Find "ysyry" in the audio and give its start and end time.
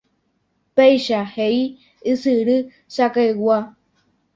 2.15-2.59